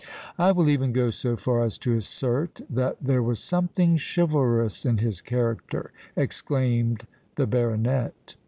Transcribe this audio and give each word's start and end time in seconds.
"I 0.39 0.51
will 0.51 0.67
even 0.67 0.93
go 0.93 1.11
so 1.11 1.37
far 1.37 1.63
as 1.63 1.77
to 1.77 1.93
assert 1.95 2.61
that 2.71 2.97
there 2.99 3.21
was 3.21 3.37
something 3.37 3.99
chivalrous 3.99 4.83
in 4.83 4.97
his 4.97 5.21
character," 5.21 5.91
exclaimed 6.15 7.05
the 7.35 7.45
baronet. 7.45 8.35